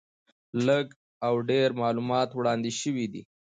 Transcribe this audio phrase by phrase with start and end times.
[0.67, 0.87] لږ
[1.27, 3.21] او ډېر معلومات وړاندې شوي دي.